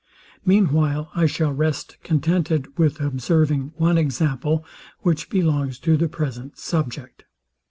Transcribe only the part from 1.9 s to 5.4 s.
contented with observing one example, which